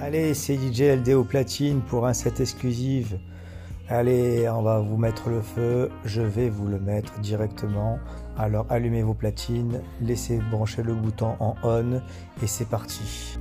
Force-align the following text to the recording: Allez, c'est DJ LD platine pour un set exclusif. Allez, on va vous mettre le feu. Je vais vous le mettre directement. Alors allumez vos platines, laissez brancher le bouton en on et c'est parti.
Allez, 0.00 0.32
c'est 0.32 0.54
DJ 0.54 0.82
LD 0.82 1.08
platine 1.24 1.80
pour 1.80 2.06
un 2.06 2.12
set 2.12 2.38
exclusif. 2.38 3.14
Allez, 3.88 4.48
on 4.48 4.62
va 4.62 4.78
vous 4.78 4.96
mettre 4.96 5.28
le 5.28 5.40
feu. 5.40 5.90
Je 6.04 6.22
vais 6.22 6.48
vous 6.48 6.68
le 6.68 6.78
mettre 6.78 7.18
directement. 7.18 7.98
Alors 8.36 8.66
allumez 8.70 9.02
vos 9.02 9.14
platines, 9.14 9.82
laissez 10.00 10.38
brancher 10.52 10.84
le 10.84 10.94
bouton 10.94 11.34
en 11.40 11.56
on 11.64 12.00
et 12.40 12.46
c'est 12.46 12.68
parti. 12.68 13.38